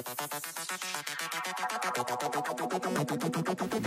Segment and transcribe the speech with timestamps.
[0.00, 0.87] Thank you.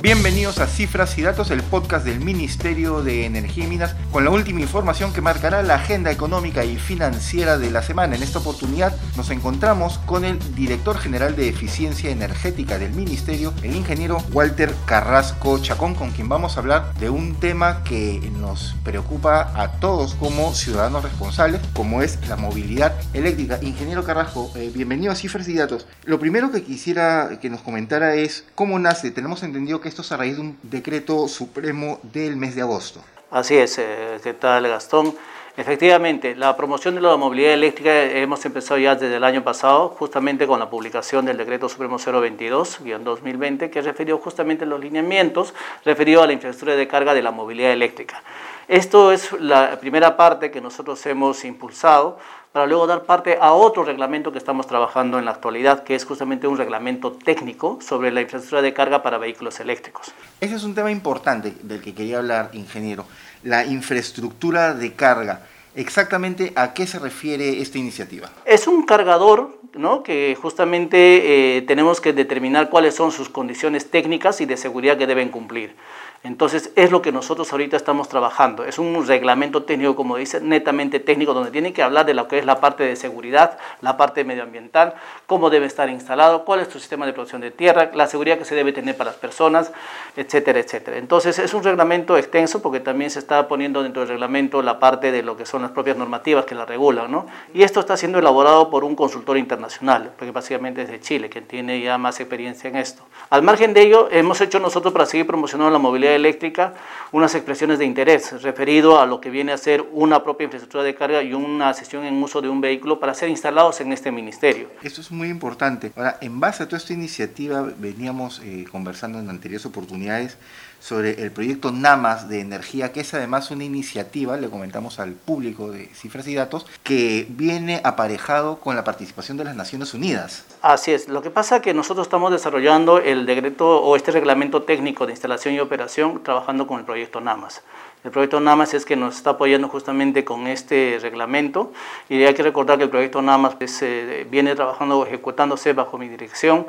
[0.00, 4.30] Bienvenidos a Cifras y Datos, el podcast del Ministerio de Energía y Minas, con la
[4.30, 8.16] última información que marcará la agenda económica y financiera de la semana.
[8.16, 13.76] En esta oportunidad nos encontramos con el director general de Eficiencia Energética del Ministerio, el
[13.76, 19.52] ingeniero Walter Carrasco Chacón, con quien vamos a hablar de un tema que nos preocupa
[19.54, 23.58] a todos como ciudadanos responsables, como es la movilidad eléctrica.
[23.60, 25.86] Ingeniero Carrasco, eh, bienvenido a Cifras y Datos.
[26.04, 29.10] Lo primero que quisiera que nos comentara es cómo nace.
[29.10, 33.00] Tenemos entendido que esto es a raíz de un decreto supremo del mes de agosto.
[33.30, 35.14] Así es, eh, ¿qué tal Gastón?
[35.58, 40.46] Efectivamente, la promoción de la movilidad eléctrica hemos empezado ya desde el año pasado, justamente
[40.46, 46.32] con la publicación del decreto supremo 022-2020, que refirió justamente los lineamientos referidos a la
[46.32, 48.22] infraestructura de carga de la movilidad eléctrica.
[48.68, 52.20] Esto es la primera parte que nosotros hemos impulsado
[52.52, 56.04] para luego dar parte a otro reglamento que estamos trabajando en la actualidad, que es
[56.04, 60.12] justamente un reglamento técnico sobre la infraestructura de carga para vehículos eléctricos.
[60.40, 63.06] Ese es un tema importante del que quería hablar, ingeniero,
[63.42, 65.42] la infraestructura de carga.
[65.74, 68.30] Exactamente a qué se refiere esta iniciativa.
[68.44, 70.02] Es un cargador ¿no?
[70.02, 75.06] que justamente eh, tenemos que determinar cuáles son sus condiciones técnicas y de seguridad que
[75.06, 75.76] deben cumplir.
[76.24, 78.64] Entonces, es lo que nosotros ahorita estamos trabajando.
[78.64, 82.38] Es un reglamento técnico, como dice, netamente técnico, donde tiene que hablar de lo que
[82.38, 84.94] es la parte de seguridad, la parte medioambiental,
[85.26, 88.44] cómo debe estar instalado, cuál es su sistema de producción de tierra, la seguridad que
[88.44, 89.72] se debe tener para las personas,
[90.16, 90.98] etcétera, etcétera.
[90.98, 95.12] Entonces, es un reglamento extenso porque también se está poniendo dentro del reglamento la parte
[95.12, 97.26] de lo que son las propias normativas que la regulan, ¿no?
[97.54, 101.42] Y esto está siendo elaborado por un consultor internacional, porque básicamente es de Chile, que
[101.42, 103.04] tiene ya más experiencia en esto.
[103.30, 106.74] Al margen de ello, hemos hecho nosotros para seguir promocionando la movilidad eléctrica
[107.12, 110.94] unas expresiones de interés referido a lo que viene a ser una propia infraestructura de
[110.94, 114.68] carga y una sesión en uso de un vehículo para ser instalados en este ministerio.
[114.82, 115.92] Esto es muy importante.
[115.96, 120.36] Ahora, en base a toda esta iniciativa, veníamos eh, conversando en anteriores oportunidades
[120.80, 125.70] sobre el proyecto NAMAS de energía, que es además una iniciativa, le comentamos al público
[125.70, 130.44] de cifras y datos, que viene aparejado con la participación de las Naciones Unidas.
[130.62, 134.62] Así es, lo que pasa es que nosotros estamos desarrollando el decreto o este reglamento
[134.62, 137.62] técnico de instalación y operación trabajando con el proyecto NAMAS.
[138.04, 141.72] El proyecto NAMAS es que nos está apoyando justamente con este reglamento
[142.08, 145.98] y hay que recordar que el proyecto NAMAS pues, eh, viene trabajando o ejecutándose bajo
[145.98, 146.66] mi dirección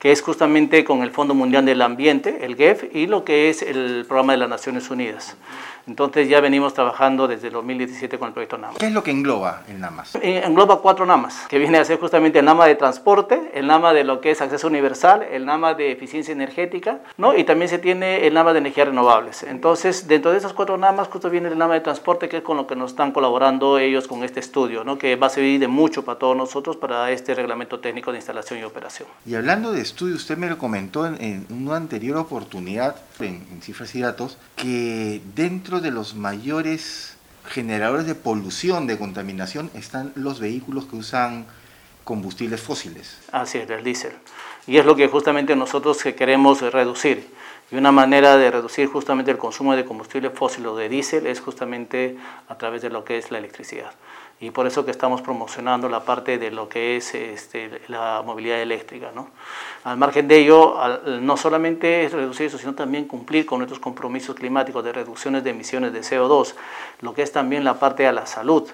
[0.00, 3.60] que es justamente con el Fondo Mundial del Ambiente, el GEF, y lo que es
[3.60, 5.36] el Programa de las Naciones Unidas.
[5.86, 8.78] Entonces ya venimos trabajando desde el 2017 con el proyecto NAMAS.
[8.78, 10.14] ¿Qué es lo que engloba el NAMAS?
[10.16, 13.92] Eh, engloba cuatro NAMAS, que viene a ser justamente el NAMA de transporte, el NAMA
[13.92, 17.36] de lo que es acceso universal, el NAMA de eficiencia energética, ¿no?
[17.36, 19.42] y también se tiene el NAMA de energías renovables.
[19.42, 22.56] Entonces, dentro de esos cuatro NAMAS, justo viene el NAMA de transporte, que es con
[22.56, 24.98] lo que nos están colaborando ellos con este estudio, ¿no?
[24.98, 28.60] que va a servir de mucho para todos nosotros para este reglamento técnico de instalación
[28.60, 29.08] y operación.
[29.26, 33.94] Y hablando de estudio, usted me lo comentó en, una anterior oportunidad, en, en cifras
[33.94, 37.16] y datos, que dentro de los mayores
[37.48, 41.46] generadores de polución, de contaminación, están los vehículos que usan
[42.04, 43.18] combustibles fósiles.
[43.32, 44.12] Así es, el diésel.
[44.66, 47.28] Y es lo que justamente nosotros queremos reducir.
[47.70, 51.40] Y una manera de reducir justamente el consumo de combustible fósil o de diésel es
[51.40, 52.16] justamente
[52.48, 53.92] a través de lo que es la electricidad
[54.40, 58.60] y por eso que estamos promocionando la parte de lo que es este, la movilidad
[58.62, 59.12] eléctrica.
[59.14, 59.28] ¿no?
[59.84, 60.76] Al margen de ello,
[61.20, 65.50] no solamente es reducir eso, sino también cumplir con nuestros compromisos climáticos de reducciones de
[65.50, 66.54] emisiones de CO2,
[67.02, 68.66] lo que es también la parte de la salud.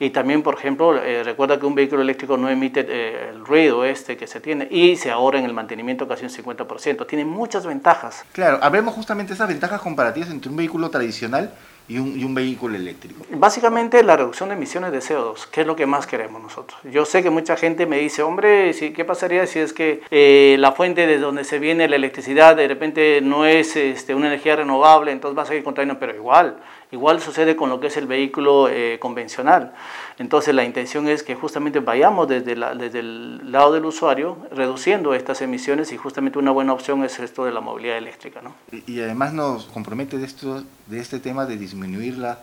[0.00, 3.84] Y también, por ejemplo, eh, recuerda que un vehículo eléctrico no emite eh, el ruido
[3.84, 7.06] este que se tiene y se ahorra en el mantenimiento casi un 50%.
[7.06, 8.24] Tiene muchas ventajas.
[8.32, 11.52] Claro, hablemos justamente de esas ventajas comparativas entre un vehículo tradicional
[11.88, 13.24] y un, y un, vehículo eléctrico?
[13.30, 16.78] Básicamente la reducción de emisiones de CO2, que es lo que más queremos nosotros.
[16.84, 20.72] Yo sé que mucha gente me dice, hombre, ¿qué pasaría si es que eh, la
[20.72, 25.12] fuente de donde se viene la electricidad de repente no es este, una energía renovable,
[25.12, 25.98] entonces va a seguir contaminando?
[25.98, 26.58] Pero igual,
[26.90, 29.74] igual sucede con lo que es el vehículo eh, convencional.
[30.18, 35.14] Entonces la intención es que justamente vayamos desde, la, desde el lado del usuario reduciendo
[35.14, 38.40] estas emisiones y justamente una buena opción es esto de la movilidad eléctrica.
[38.42, 38.54] ¿no?
[38.72, 42.38] Y, y además nos compromete de, esto, de este tema de disminuir la,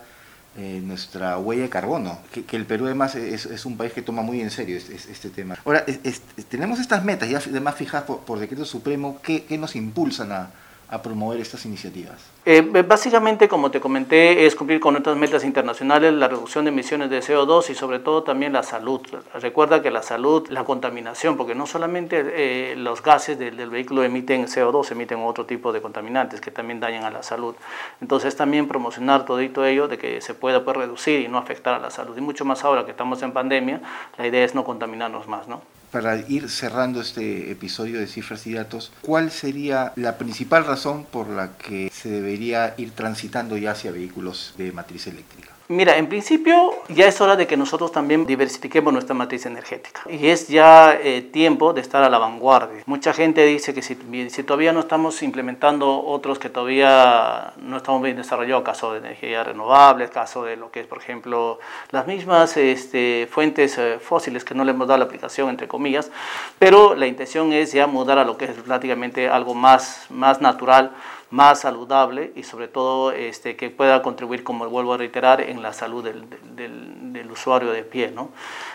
[0.58, 4.00] eh, nuestra huella de carbono, que, que el Perú además es, es, un país que
[4.00, 5.58] toma muy en serio este, este tema.
[5.66, 9.76] Ahora, es, tenemos estas metas ya además fijadas por, por decreto supremo, ¿qué, qué nos
[9.76, 10.48] impulsan a,
[10.88, 12.30] a promover estas iniciativas?
[12.44, 17.10] Eh, básicamente, como te comenté, es cumplir con nuestras metas internacionales, la reducción de emisiones
[17.10, 19.00] de CO2 y sobre todo también la salud.
[19.34, 24.04] Recuerda que la salud, la contaminación, porque no solamente eh, los gases del, del, vehículo
[24.04, 27.56] emiten CO2, emiten otro tipo de contaminantes que también dañan a la salud.
[28.00, 31.78] Entonces también promocionar todo ello de que se pueda pues, reducir y no afectar a
[31.80, 32.16] la salud.
[32.16, 33.80] Y mucho más ahora que estamos en pandemia,
[34.18, 35.48] la idea es no contaminarnos más.
[35.48, 35.62] ¿no?
[35.90, 41.28] Para ir cerrando este episodio de cifras y datos, ¿cuál sería la principal razón por
[41.28, 45.55] la que se debería ir transitando ya hacia vehículos de matriz eléctrica?
[45.68, 50.28] Mira, en principio ya es hora de que nosotros también diversifiquemos nuestra matriz energética y
[50.28, 52.84] es ya eh, tiempo de estar a la vanguardia.
[52.86, 53.96] Mucha gente dice que si,
[54.44, 60.08] todavía no estamos implementando otros que todavía no estamos bien desarrollados, caso de energía renovable,
[60.08, 61.58] caso de lo que es, por ejemplo,
[61.90, 66.12] las mismas este, fuentes eh, fósiles que no le hemos dado la aplicación, entre comillas,
[66.60, 70.92] pero la intención es ya mudar a lo que es prácticamente algo más, más natural
[71.30, 75.72] más saludable y sobre todo este, que pueda contribuir, como vuelvo a reiterar, en la
[75.72, 76.24] salud del,
[76.54, 78.12] del, del usuario de pie.
[78.14, 78.30] ¿no?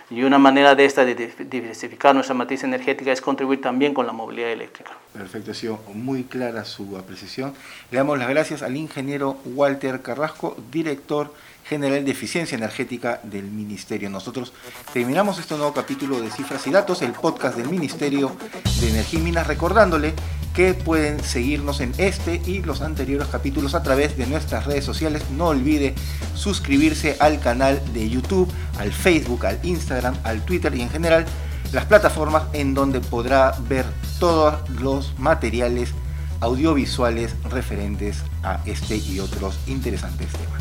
[0.10, 4.14] Y una manera de esta de diversificar nuestra matriz energética es contribuir también con la
[4.14, 4.92] movilidad eléctrica.
[5.14, 7.54] Perfecto, ha sido muy clara su apreciación.
[7.90, 11.34] Le damos las gracias al ingeniero Walter Carrasco, director
[11.64, 14.10] general de eficiencia energética del Ministerio.
[14.10, 14.52] Nosotros
[14.94, 18.36] terminamos este nuevo capítulo de Cifras y Datos, el podcast del Ministerio
[18.82, 20.14] de Energía y Minas, recordándole
[20.54, 25.24] que pueden seguirnos en este y los anteriores capítulos a través de nuestras redes sociales.
[25.32, 25.96] No olvide
[26.36, 31.26] suscribirse al canal de YouTube, al Facebook, al Instagram, al Twitter y en general
[31.72, 33.86] las plataformas en donde podrá ver
[34.20, 35.94] todos los materiales
[36.42, 40.61] audiovisuales referentes a este y otros interesantes temas.